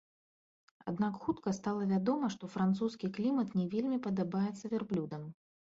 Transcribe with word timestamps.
Аднак 0.91 1.19
хутка 1.25 1.53
стала 1.59 1.83
вядома, 1.93 2.31
што 2.37 2.51
французскі 2.57 3.07
клімат 3.19 3.55
не 3.61 3.65
вельмі 3.77 3.97
падабаецца 4.09 4.65
вярблюдам. 4.75 5.33